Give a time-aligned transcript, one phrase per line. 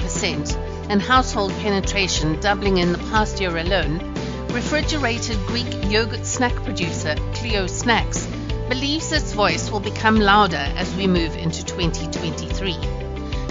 [0.00, 3.98] growing by 54% and household penetration doubling in the past year alone,
[4.52, 8.26] refrigerated Greek yogurt snack producer Clio Snacks
[8.68, 12.76] believes its voice will become louder as we move into 2023,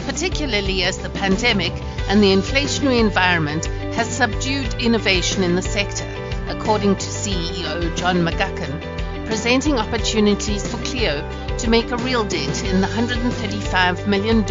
[0.06, 1.74] particularly as the pandemic
[2.10, 6.08] and the inflationary environment has subdued innovation in the sector,
[6.48, 11.22] according to CEO John McGuckin, presenting opportunities for Clio
[11.58, 14.44] to make a real dent in the $135 million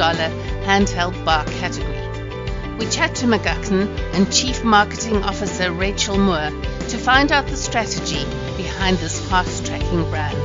[0.68, 2.76] handheld bar category.
[2.76, 6.50] We chat to McGuckin and Chief Marketing Officer Rachel Moore
[6.90, 8.22] to find out the strategy
[8.58, 10.36] behind this fast-tracking brand.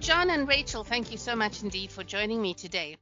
[0.00, 2.96] John and Rachel, thank you so much indeed for joining me today.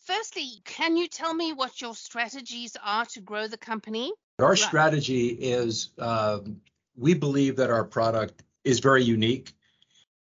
[0.00, 4.12] Firstly, can you tell me what your strategies are to grow the company?
[4.40, 6.62] Our strategy is, um,
[6.96, 9.52] we believe that our product is very unique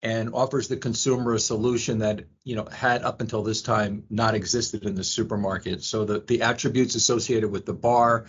[0.02, 4.34] and offers the consumer a solution that, you know, had up until this time not
[4.34, 5.82] existed in the supermarket.
[5.82, 8.26] So the the attributes associated with the bar,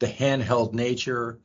[0.00, 1.40] the handheld nature,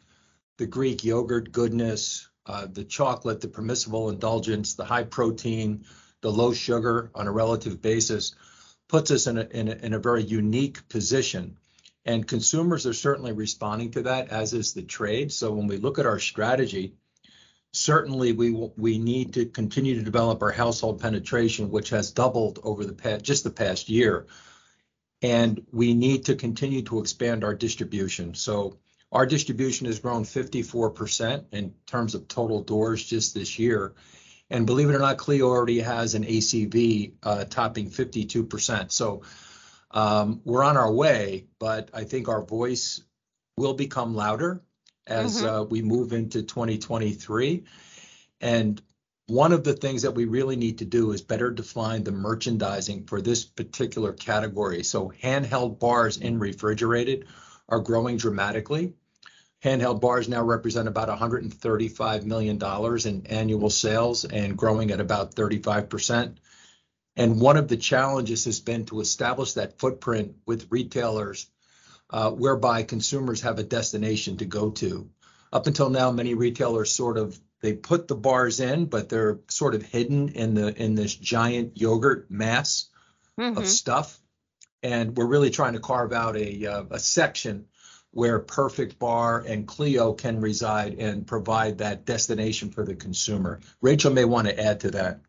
[0.58, 5.85] the Greek yogurt goodness, uh, the chocolate, the permissible indulgence, the high protein,
[6.22, 8.35] the low sugar on a relative basis,
[8.89, 11.57] puts us in a very unique position.
[12.05, 15.31] And consumers are certainly responding to that, as is the trade.
[15.31, 16.95] So when we look at our strategy,
[17.73, 22.85] certainly we we need to continue to develop our household penetration, which has doubled over
[22.85, 24.27] the past just the past year.
[25.21, 28.35] And we need to continue to expand our distribution.
[28.35, 28.77] So
[29.11, 33.94] our distribution has grown 54% in terms of total doors just this year.
[34.49, 37.13] And believe it or not, Clio already has an ACV
[37.49, 38.91] topping 52%.
[38.91, 39.22] So
[39.91, 43.01] um, we're on our way, but I think our voice
[43.55, 44.61] will become louder
[45.08, 45.47] as mm-hmm.
[45.47, 47.64] uh, we move into 2023.
[48.41, 48.81] And
[49.28, 53.06] One of the things that we really need to do is better define the merchandising
[53.06, 54.84] for this particular category.
[54.84, 57.28] So, handheld bars in refrigerated
[57.69, 58.94] are growing dramatically.
[59.64, 62.59] Handheld bars now represent about $135 million
[63.08, 66.35] in annual sales and growing at about 35%.
[67.16, 71.47] And one of the challenges has been to establish that footprint with retailers,
[72.09, 75.09] Uh, whereby consumers have a destination to go to.
[75.52, 79.74] Up until now, many retailers sort of, they put the bars in, but they're sort
[79.74, 82.90] of hidden in the in this giant yogurt mass
[83.38, 83.64] of mm-hmm.
[83.64, 84.19] stuff.
[84.84, 87.66] And we're really trying to carve out uh, a section
[88.12, 93.59] where Perfect Bar and Clio can reside and provide that destination for the consumer.
[93.81, 95.20] Rachel may wanna add to that.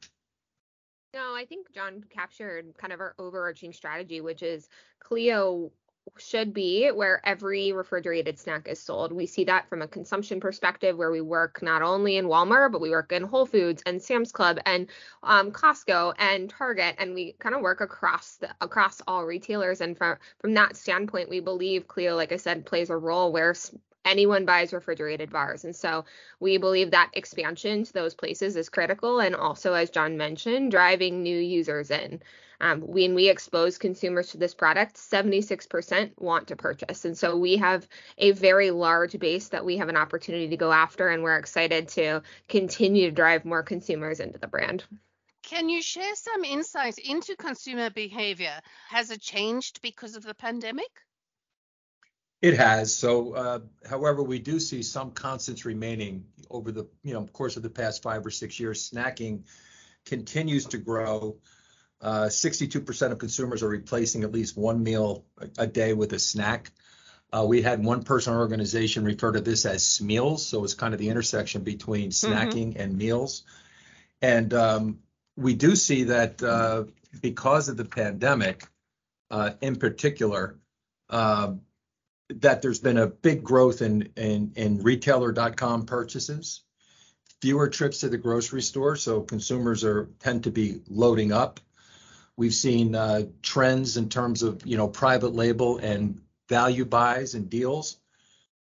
[1.15, 4.69] No, I think John captured kind of our overarching strategy, which is
[4.99, 5.71] Clio
[6.19, 9.13] should be where every refrigerated snack is sold.
[9.13, 12.81] We see that from a consumption perspective, where we work not only in Walmart, but
[12.81, 14.89] we work in Whole Foods and Sam's Club and
[15.23, 18.39] um, Costco and Target, and we kinda work across
[19.07, 19.81] all retailers.
[19.81, 23.55] And from from that standpoint, we believe Clio, like I said, plays a role where
[24.05, 25.65] anyone buys refrigerated bars.
[25.65, 26.05] And so
[26.41, 31.23] we believe that expansion to those places is critical, and also, as John mentioned, driving
[31.23, 32.21] new users in.
[32.65, 37.05] Um, when we expose consumers to this product, 76% want to purchase.
[37.05, 37.87] And so we have
[38.17, 41.89] a very large base that we have an opportunity to go after, and we're excited
[41.89, 44.83] to continue to drive more consumers into the brand.
[45.43, 48.59] Can you share some insights into consumer behavior?
[48.89, 50.89] Has it changed because of the pandemic?
[52.41, 52.97] It has.
[52.97, 57.63] So, uh, however, we do see some constants remaining over the, you know, course of
[57.63, 58.91] the past five or six years.
[58.91, 59.43] Snacking
[60.07, 61.37] continues to grow.
[62.05, 65.25] Uh, 62% of consumers are replacing at least one meal
[65.57, 66.71] a day with a snack.
[67.33, 70.93] Uh, we had one person or organization refer to this as Smeals, so it's kind
[70.93, 72.31] of the intersection between mm-hmm.
[72.31, 73.45] snacking and meals.
[74.21, 74.99] And um,
[75.35, 76.85] we do see that, uh,
[77.23, 78.69] because of the pandemic,
[79.63, 80.59] in particular,
[81.09, 81.63] um,
[82.29, 86.63] that there's been a big growth in retailer.com purchases,
[87.41, 91.61] fewer trips to the grocery store, so consumers are tend to be loading up.
[92.37, 92.97] We've seen
[93.43, 97.99] trends in terms of, you know, private label and value buys and deals.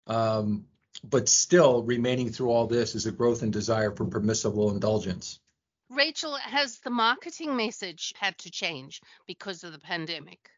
[0.07, 0.65] Um,
[1.05, 5.39] but still remaining through all this is a growth and desire for permissible indulgence.
[5.91, 10.51] Rachel, has the marketing message had to change because of the pandemic?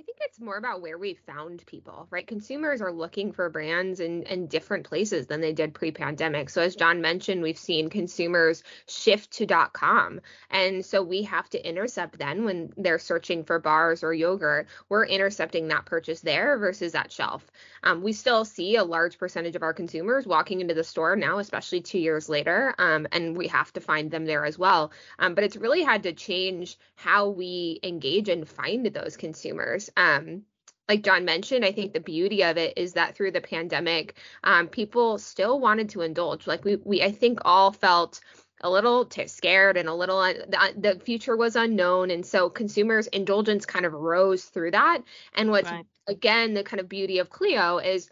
[0.00, 2.26] I think it's more about where we found people, right?
[2.26, 6.48] Consumers are looking for brands in, in different places than they did pre pandemic.
[6.48, 10.22] So, as John mentioned, we've seen consumers shift to .com.
[10.50, 15.04] And so we have to intercept then when they're searching for bars or yogurt, we're
[15.04, 17.44] intercepting that purchase there versus at shelf.
[17.82, 21.40] Um, we still see a large percentage of our consumers walking into the store now,
[21.40, 24.92] especially two years later, um, and we have to find them there as well.
[25.18, 30.42] Um, but it's really had to change how we engage and find those consumers um,
[30.88, 34.66] like John mentioned, I think the beauty of it is that through the pandemic, um,
[34.66, 36.46] people still wanted to indulge.
[36.46, 38.20] Like we, we, I think all felt
[38.62, 42.50] a little t- scared and a little uh, the, the, future was unknown, and so
[42.50, 45.02] consumers' indulgence kind of rose through that.
[45.34, 45.86] And what's right.
[46.08, 48.10] again the kind of beauty of Clio is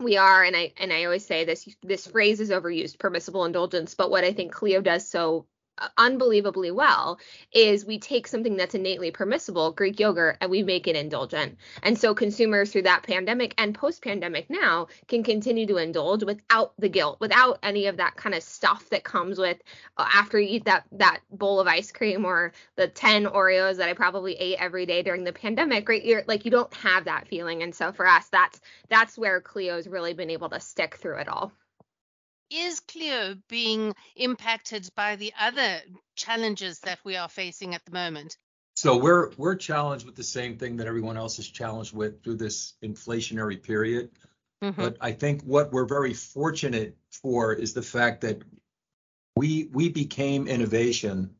[0.00, 3.94] we are and i and i always say this this phrase is overused permissible indulgence
[3.94, 5.46] but what i think clio does so
[5.96, 7.18] unbelievably well
[7.52, 11.56] is we take something that's innately permissible, Greek yogurt, and we make it indulgent.
[11.82, 16.72] And so consumers through that pandemic and post pandemic now can continue to indulge without
[16.78, 19.58] the guilt, without any of that kind of stuff that comes with
[19.96, 23.88] uh, after you eat that that bowl of ice cream or the 10 Oreos that
[23.88, 26.04] I probably ate every day during the pandemic, right?
[26.04, 27.62] You're like you don't have that feeling.
[27.62, 31.28] And so for us, that's that's where Clio's really been able to stick through it
[31.28, 31.52] all
[32.50, 35.80] is Clio being impacted by the other
[36.16, 38.36] challenges that we are facing at the moment?
[38.74, 42.36] So we're we're challenged with the same thing that everyone else is challenged with through
[42.36, 44.10] this inflationary period.
[44.62, 44.80] Mm-hmm.
[44.80, 48.42] But I think what we're very fortunate for is the fact that
[49.36, 51.30] we we became innovation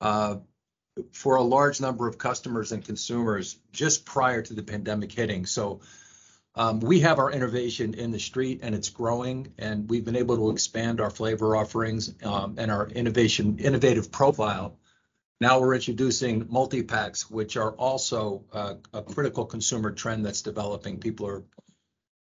[0.00, 0.36] uh,
[1.12, 5.46] for a large number of customers and consumers just prior to the pandemic hitting.
[5.46, 5.80] So
[6.56, 10.36] um, we have our innovation in the street and it's growing, and we've been able
[10.36, 14.78] to expand our flavor offerings um, and our innovation innovative profile.
[15.38, 20.98] Now we're introducing multi-packs, which are also uh, a critical consumer trend that's developing.
[20.98, 21.44] People are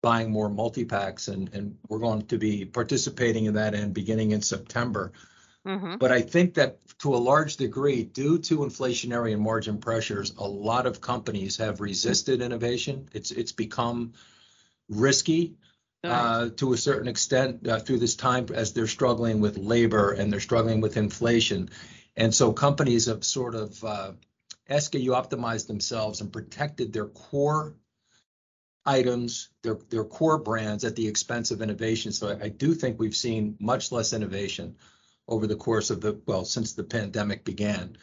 [0.01, 4.41] buying more multi-packs, and, and we're going to be participating in that and beginning in
[4.41, 5.11] September.
[5.65, 5.97] Mm-hmm.
[5.97, 10.47] But I think that to a large degree, due to inflationary and margin pressures, a
[10.47, 13.09] lot of companies have resisted innovation.
[13.13, 14.13] It's it's become
[14.89, 15.55] risky
[16.03, 20.31] uh, to a certain extent uh, through this time as they're struggling with labor and
[20.31, 21.69] they're struggling with inflation.
[22.17, 24.11] And so companies have sort of uh,
[24.69, 27.73] SKU optimized themselves and protected their core
[28.85, 32.11] items, their their core brands at the expense of innovation.
[32.11, 34.75] So I, I do think we've seen much less innovation
[35.27, 37.97] over the course of the, well, since the pandemic began.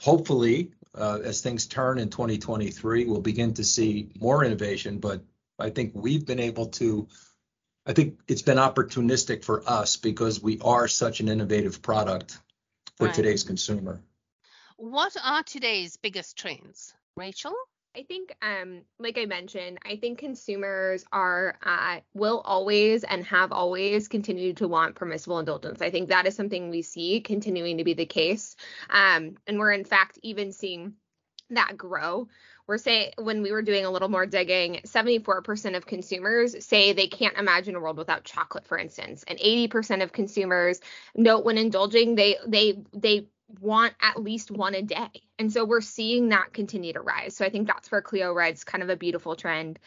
[0.00, 5.22] Hopefully, uh, as things turn in 2023, we'll begin to see more innovation, but
[5.58, 7.08] I think we've been able to.
[7.88, 12.38] I think it's been opportunistic for us because we are such an innovative product
[12.96, 13.14] for right.
[13.14, 14.00] today's consumer.
[14.76, 17.54] What are today's biggest trends, Rachel?
[17.96, 23.52] I think, um, like I mentioned, I think consumers are uh, will always and have
[23.52, 25.80] always continued to want permissible indulgence.
[25.80, 28.54] I think that is something we see continuing to be the case,
[28.90, 30.94] um, and we're in fact even seeing
[31.50, 32.28] that grow.
[32.66, 37.06] We're saying when we were doing a little more digging, 74% of consumers say they
[37.06, 40.80] can't imagine a world without chocolate, for instance, and 80% of consumers
[41.14, 43.28] note when indulging they they they
[43.60, 45.22] want at least one a day.
[45.38, 47.36] And so we're seeing that continue to rise.
[47.36, 49.78] So I think that's where Clio Red's kind of a beautiful trend.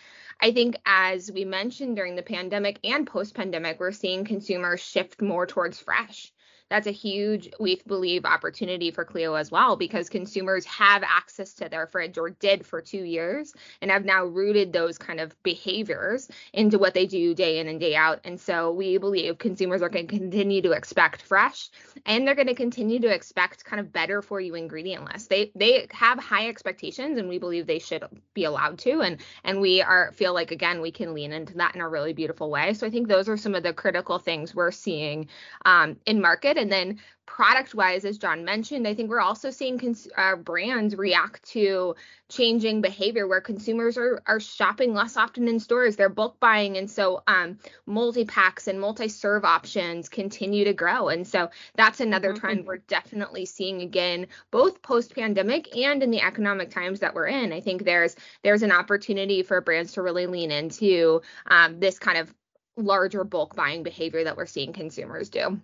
[0.42, 5.22] I think as we mentioned during the pandemic and post pandemic, we're seeing consumers shift
[5.22, 6.32] more towards fresh
[6.70, 11.70] that's a huge, we believe, opportunity for Clio as well because consumers have access to
[11.70, 16.30] their fridge or did for two years and have now rooted those kind of behaviors
[16.54, 18.20] into what they do day in and day out.
[18.24, 21.70] And so we believe consumers are going to continue to expect fresh
[22.06, 25.28] and they're going to continue to expect kind of better for you ingredient lists.
[25.28, 29.60] They they have high expectations and we believe they should be allowed to and and
[29.60, 32.74] we are feel like again we can lean into that in a really beautiful way.
[32.74, 35.28] So I think those are some of the critical things we're seeing
[35.66, 39.78] um, in market and then product wise, as John mentioned, I think we're also seeing
[39.78, 41.96] cons- uh, brands react to
[42.28, 45.96] changing behavior where consumers are, are shopping less often in stores.
[45.96, 46.78] They're bulk buying.
[46.78, 51.10] And so um, multi packs and multi serve options continue to grow.
[51.10, 52.39] And so that's another mm-hmm.
[52.39, 57.28] trend we're definitely seeing again, both post pandemic and in the economic times that we're
[57.28, 57.54] in.
[57.54, 62.18] I think there's there's an opportunity for brands to really lean into um, this kind
[62.18, 62.34] of
[62.75, 65.62] larger bulk buying behavior that we're seeing consumers do.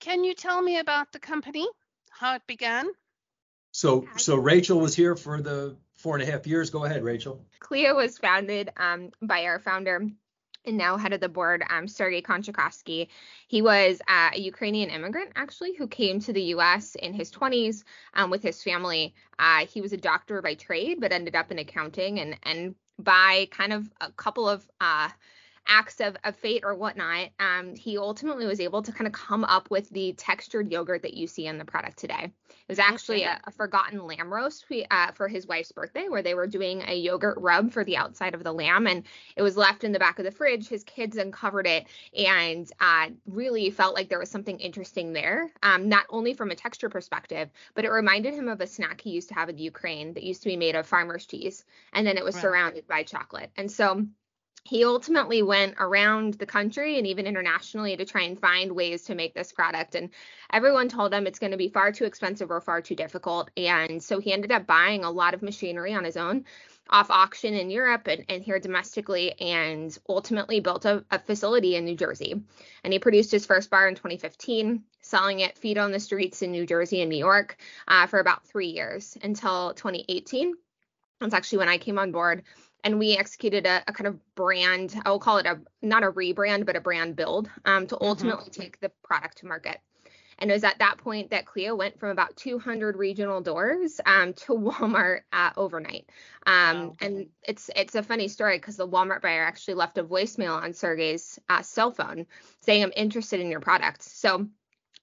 [0.00, 1.66] Can you tell me about the company,
[2.10, 2.86] how it began?
[3.72, 6.70] So, so Rachel was here for the four and a half years.
[6.70, 7.44] Go ahead, Rachel.
[7.60, 10.08] Clio was founded um, by our founder
[10.66, 13.08] and now head of the board, um, Sergei Konchakovsky.
[13.46, 16.96] He was uh, a Ukrainian immigrant, actually, who came to the U.S.
[16.96, 17.84] in his 20s
[18.14, 19.14] um, with his family.
[19.38, 23.46] Uh, he was a doctor by trade, but ended up in accounting, and and by
[23.50, 25.08] kind of a couple of uh,
[25.66, 29.44] acts of, of fate or whatnot, um, he ultimately was able to kind of come
[29.44, 32.32] up with the textured yogurt that you see in the product today.
[32.48, 36.34] It was actually a, a, forgotten lamb roast uh, for his wife's birthday, where they
[36.34, 39.04] were doing a yogurt rub for the outside of the lamb, and
[39.36, 40.68] it was left in the back of the fridge.
[40.68, 45.88] His kids uncovered it and uh, really felt like there was something interesting there, um,
[45.88, 49.28] not only from a texture perspective, but it reminded him of a snack he used
[49.28, 52.24] to have in Ukraine that used to be made of farmer's cheese, and then it
[52.24, 52.42] was right.
[52.42, 53.50] surrounded by chocolate.
[53.56, 54.06] And so
[54.66, 59.14] he ultimately went around the country and even internationally to try and find ways to
[59.14, 59.94] make this product.
[59.94, 60.10] And
[60.52, 63.48] everyone told him it's going to be far too expensive or far too difficult.
[63.56, 66.44] And so he ended up buying a lot of machinery on his own
[66.90, 71.84] off auction in Europe and, and here domestically, and ultimately built a, a, facility in
[71.84, 72.40] New Jersey.
[72.84, 76.52] And he produced his first bar in 2015, selling it feet on the streets in
[76.52, 77.56] New Jersey and New York
[77.88, 80.54] uh, for about three years until 2018.
[81.20, 82.44] That's actually when I came on board
[82.86, 86.12] and we executed a, a, kind of brand i will call it a not a
[86.12, 88.06] rebrand but a brand build um, to mm-hmm.
[88.06, 88.62] ultimately mm-hmm.
[88.62, 89.78] take the product to market
[90.38, 94.34] and it was at that point that Clio went from about 200 regional doors um,
[94.34, 96.10] to Walmart uh, overnight.
[96.46, 96.96] Um, wow.
[97.00, 100.74] And it's it's a funny story because the Walmart buyer actually left a voicemail on
[100.74, 102.26] Sergey's uh, cell phone
[102.60, 104.46] saying, "I'm interested in your product." So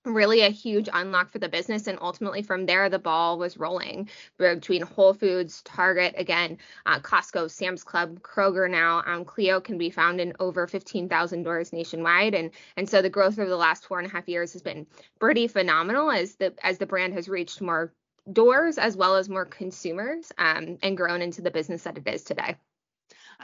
[0.05, 4.09] really a huge unlock for the business and ultimately from there the ball was rolling
[4.37, 9.01] between whole foods target again uh, costco sam's club kroger now.
[9.05, 13.39] Um, clio can be found in over 15000 doors nationwide and and so the growth
[13.39, 14.85] over the last four and a half years has been
[15.19, 17.93] pretty phenomenal as the as the brand has reached more
[18.31, 22.23] doors as well as more consumers um, and grown into the business that it is
[22.23, 22.55] today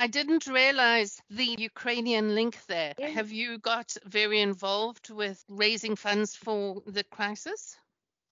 [0.01, 2.93] I didn't realize the Ukrainian link there.
[2.97, 3.07] Yeah.
[3.07, 7.75] Have you got very involved with raising funds for the crisis?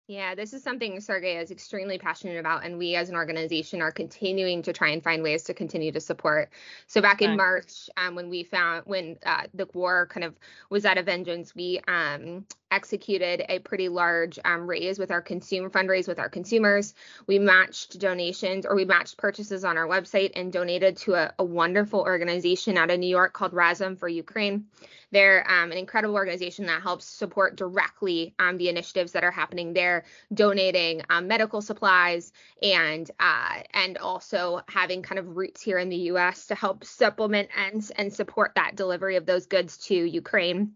[0.07, 3.91] Yeah, this is something Sergey is extremely passionate about, and we as an organization are
[3.91, 6.49] continuing to try and find ways to continue to support.
[6.87, 10.85] So back in March, um, when we found when uh, the war kind of was
[10.85, 16.07] at a vengeance, we um, executed a pretty large um, raise with our consumer fundraise
[16.07, 16.93] with our consumers.
[17.25, 21.43] We matched donations or we matched purchases on our website and donated to a, a
[21.43, 24.65] wonderful organization out of New York called Razom for Ukraine.
[25.11, 29.73] They're um, an incredible organization that helps support directly um, the initiatives that are happening
[29.73, 35.89] there, donating um, medical supplies and uh, and also having kind of roots here in
[35.89, 36.47] the U.S.
[36.47, 40.73] to help supplement and and support that delivery of those goods to Ukraine.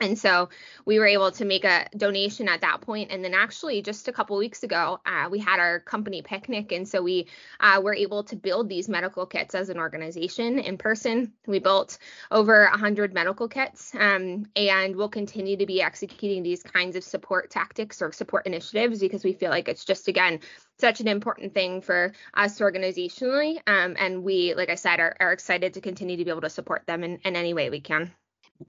[0.00, 0.48] And so
[0.84, 3.10] we were able to make a donation at that point.
[3.10, 6.70] And then actually, just a couple weeks ago, uh, we had our company picnic.
[6.70, 7.26] And so we
[7.58, 11.32] uh, were able to build these medical kits as an organization in person.
[11.46, 11.98] We built
[12.30, 13.92] over 100 medical kits.
[13.98, 19.00] Um, and we'll continue to be executing these kinds of support tactics or support initiatives
[19.00, 20.38] because we feel like it's just, again,
[20.78, 23.56] such an important thing for us organizationally.
[23.66, 26.50] Um, and we, like I said, are, are excited to continue to be able to
[26.50, 28.12] support them in, in any way we can.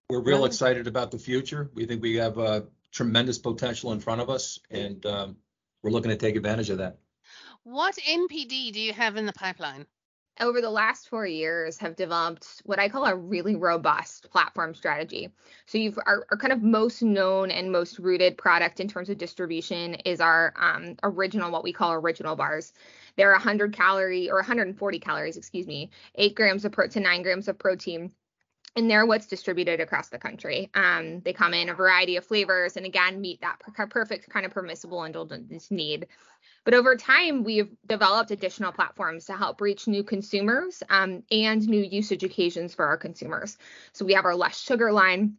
[0.09, 1.69] We're real excited about the future.
[1.73, 5.37] We think we have a tremendous potential in front of us, and um,
[5.83, 6.97] we're looking to take advantage of that.
[7.63, 9.85] What NPD do you have in the pipeline?
[10.39, 15.29] over the last four years have developed what I call a really robust platform strategy.
[15.65, 19.17] So you've our, our, kind of most known and most rooted product in terms of
[19.17, 22.73] distribution is our um, original, what we call original bars.
[23.17, 27.59] They're 100 calorie or 140 calories, excuse me, eight grams of protein, nine grams of
[27.59, 28.11] protein
[28.75, 30.69] and they're what's distributed across the country.
[30.73, 34.45] Um, they come in a variety of flavors and again meet that per- perfect kind
[34.45, 36.07] of permissible indulgence need.
[36.65, 41.81] But over time, we've developed additional platforms to help reach new consumers um, and new
[41.81, 43.57] usage occasions for our consumers.
[43.93, 45.37] So we have our less sugar line,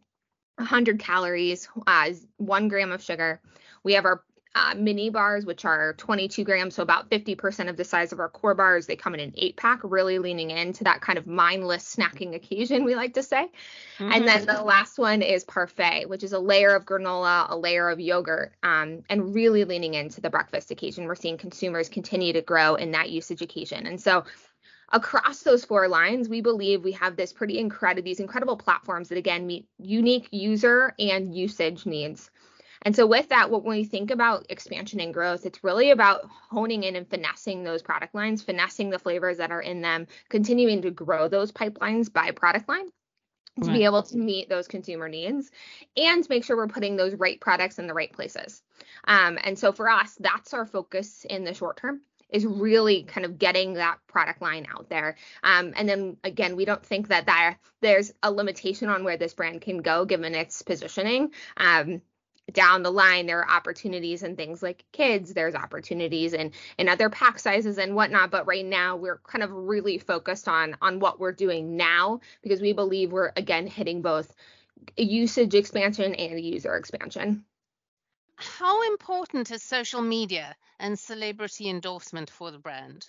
[0.57, 3.41] 100 calories, uh, one gram of sugar.
[3.85, 4.23] We have our
[4.55, 8.29] uh, mini bars, which are 22 grams, so about 50% of the size of our
[8.29, 8.87] core bars.
[8.87, 12.85] They come in an eight pack, really leaning into that kind of mindless snacking occasion,
[12.85, 13.49] we like to say.
[13.99, 14.13] Mm-hmm.
[14.13, 17.89] And then the last one is parfait, which is a layer of granola, a layer
[17.89, 21.05] of yogurt, um, and really leaning into the breakfast occasion.
[21.05, 23.87] We're seeing consumers continue to grow in that usage occasion.
[23.87, 24.25] And so
[24.91, 29.19] across those four lines, we believe we have this pretty incredible, these incredible platforms that
[29.19, 32.31] again meet unique user and usage needs.
[32.83, 36.29] And so with that, what when we think about expansion and growth, it's really about
[36.51, 40.83] honing in and finessing those product lines, finessing the flavors that are in them, continuing
[40.83, 42.87] to grow those pipelines by product line
[43.61, 43.79] to right.
[43.79, 45.51] be able to meet those consumer needs
[45.97, 48.63] and make sure we're putting those right products in the right places.
[49.05, 53.27] Um, and so for us, that's our focus in the short term is really kind
[53.27, 55.17] of getting that product line out there.
[55.43, 59.35] Um, and then again, we don't think that that there's a limitation on where this
[59.35, 61.33] brand can go given its positioning.
[61.57, 62.03] Um,
[62.53, 67.09] down the line there are opportunities and things like kids there's opportunities and and other
[67.11, 71.21] pack sizes and whatnot but right now we're kind of really focused on on what
[71.21, 74.35] we're doing now because we believe we're again hitting both
[74.97, 77.45] usage expansion and user expansion.
[78.37, 83.09] How important is social media and celebrity endorsement for the brand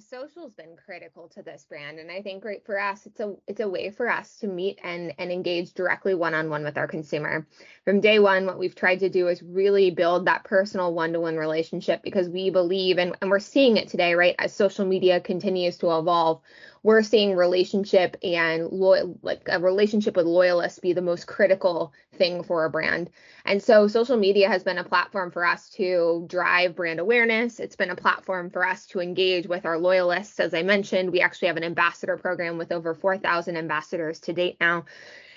[0.00, 3.60] social's been critical to this brand and i think right for us it's a it's
[3.60, 7.46] a way for us to meet and and engage directly one-on-one with our consumer.
[7.84, 12.02] From day one what we've tried to do is really build that personal one-to-one relationship
[12.02, 15.96] because we believe and, and we're seeing it today right as social media continues to
[15.96, 16.40] evolve
[16.84, 22.44] we're seeing relationship and loyal like a relationship with loyalists be the most critical thing
[22.44, 23.10] for a brand.
[23.46, 27.58] And so social media has been a platform for us to drive brand awareness.
[27.58, 30.38] It's been a platform for us to engage with our loyalists.
[30.38, 34.58] As i mentioned we actually have an ambassador program with over 4000 ambassadors to date
[34.60, 34.84] now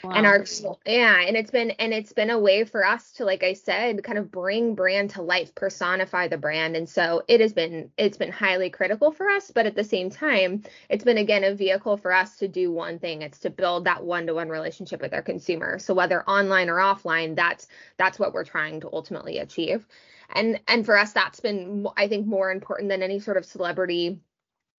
[0.03, 0.11] Wow.
[0.11, 0.45] And our
[0.85, 4.03] yeah, and it's been and it's been a way for us to like I said
[4.03, 6.75] kind of bring brand to life, personify the brand.
[6.75, 10.09] And so it has been it's been highly critical for us, but at the same
[10.09, 13.23] time, it's been again a vehicle for us to do one thing.
[13.23, 15.79] It's to build that one-to-one relationship with our consumer.
[15.79, 19.87] So whether online or offline, that's that's what we're trying to ultimately achieve.
[20.29, 24.19] And and for us that's been I think more important than any sort of celebrity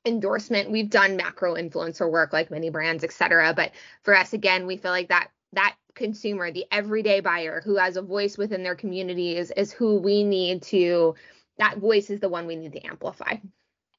[0.05, 0.71] endorsement.
[0.71, 3.53] We've done macro influencer work like many brands, et cetera.
[3.55, 7.97] But for us, again, we feel like that that consumer, the everyday buyer who has
[7.97, 11.15] a voice within their community is is who we need to
[11.59, 13.37] that voice is the one we need to amplify.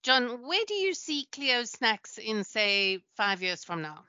[0.01, 4.05] John, where do you see Clio Snacks in say five years from now?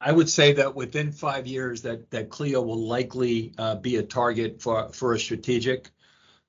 [0.00, 4.02] I would say that within five years that that Clio will likely uh, be a
[4.02, 5.90] target for for a strategic.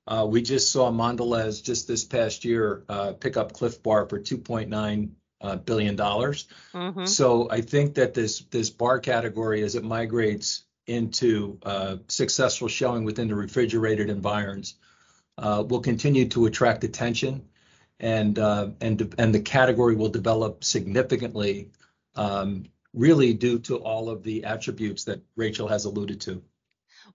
[0.07, 4.19] Uh, we just saw Mondelez just this past year uh, pick up Clif Bar for
[4.19, 5.09] $2.9
[5.41, 5.97] uh, billion.
[5.97, 7.05] Mm-hmm.
[7.05, 11.59] So I think that this this bar category, as it migrates into
[12.07, 14.75] successful showing within the refrigerated environs,
[15.37, 17.49] will continue to attract attention,
[17.99, 21.69] and and and the category will develop significantly,
[22.15, 26.41] um, really due to all of the attributes that Rachel has alluded to.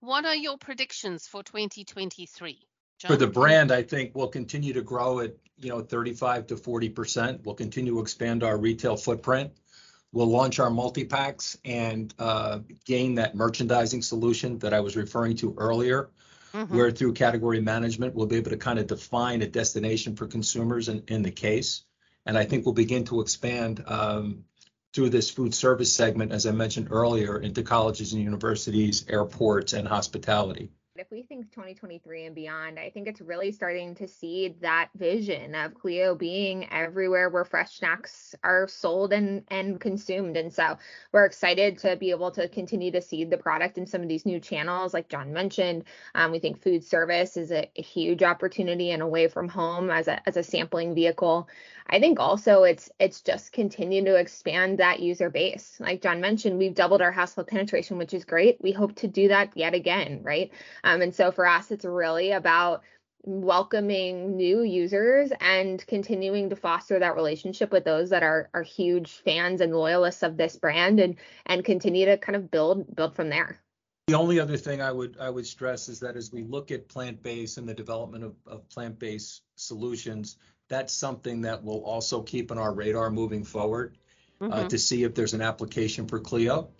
[0.00, 2.60] What are your predictions for 2023?
[3.08, 6.88] For the brand, I think we'll continue to grow at, you know, 35 to 40
[6.90, 9.52] percent We'll continue to expand our retail footprint.
[10.12, 15.54] We'll launch our multi-packs and uh, gain that merchandising solution that I was referring to
[15.56, 16.10] earlier,
[16.52, 16.76] mm-hmm.
[16.76, 20.88] where through category management, we'll be able to kind of define a destination for consumers
[20.88, 21.84] in the case.
[22.26, 24.44] And I think we'll begin to expand um,
[24.92, 29.88] through this food service segment, as I mentioned earlier, into colleges and universities, airports, and
[29.88, 34.90] hospitality if we think 2023 and beyond, I think it's really starting to see that
[34.94, 40.36] vision of Clio being everywhere where fresh snacks are sold and and consumed.
[40.36, 40.76] And so
[41.12, 44.26] we're excited to be able to continue to seed the product in some of these
[44.26, 45.84] new channels, like John mentioned.
[46.14, 50.08] Um, we think food service is a, a, huge opportunity and away from home as
[50.08, 51.48] a as a sampling vehicle.
[51.88, 55.76] I think also it's it's just continue to expand that user base.
[55.80, 58.58] Like John mentioned, we've doubled our household penetration, which is great.
[58.60, 60.50] We hope to do that yet again, right?
[60.84, 62.82] Um, and so for us, it's really about
[63.24, 69.12] welcoming new users and continuing to foster that relationship with those that are are huge
[69.24, 71.16] fans and loyalists of this brand and
[71.46, 73.60] and continue to kind of build build from there.
[74.08, 76.88] The only other thing I would I would stress is that as we look at
[76.88, 80.36] plant-based and the development of, of plant-based solutions,
[80.68, 83.96] that's something that we'll also keep on our radar moving forward
[84.40, 84.52] uh, mm-hmm.
[84.52, 86.70] uh, to see if there's an application for Clio.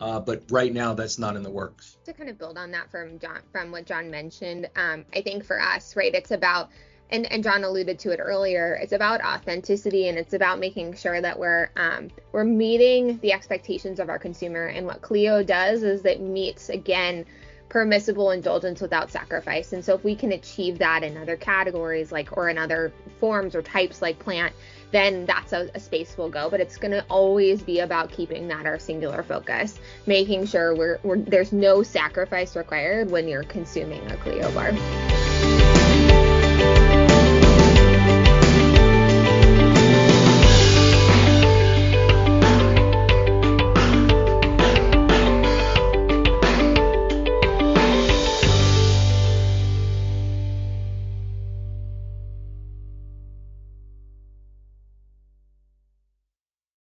[0.00, 1.96] Uh, but right now, that's not in the works.
[2.04, 5.44] To kind of build on that from John, from what John mentioned, um, I think
[5.44, 6.70] for us, right, it's about
[7.10, 8.78] and, and John alluded to it earlier.
[8.82, 14.00] It's about authenticity and it's about making sure that we're um, we're meeting the expectations
[14.00, 14.66] of our consumer.
[14.66, 17.24] And what Clio does is it meets again
[17.68, 19.72] permissible indulgence without sacrifice.
[19.72, 23.54] And so if we can achieve that in other categories like or in other forms
[23.54, 24.54] or types like plant,
[24.92, 26.48] then that's a, a space we'll go.
[26.48, 31.00] But it's going to always be about keeping that our singular focus, making sure we're,
[31.02, 35.15] we're there's no sacrifice required when you're consuming a Clio bar.